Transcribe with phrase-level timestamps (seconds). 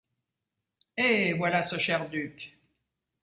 [0.97, 2.57] Hé, voilà ce cher duc!